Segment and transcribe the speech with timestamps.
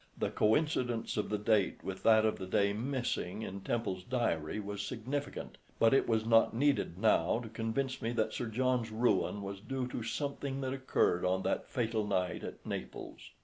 [0.17, 4.81] The coincidence of the date with that of the day missing in Temple's diary was
[4.81, 9.59] significant, but it was not needed now to convince me that Sir John's ruin was
[9.59, 13.29] due to something that occurred on that fatal night at Naples.